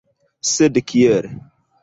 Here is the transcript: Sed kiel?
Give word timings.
Sed 0.51 0.81
kiel? 0.93 1.31